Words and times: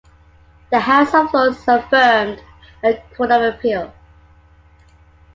The 0.71 0.79
House 0.79 1.13
of 1.13 1.31
Lords 1.31 1.59
affirmed 1.67 2.41
the 2.81 2.99
Court 3.15 3.29
of 3.29 3.53
Appeal. 3.53 3.93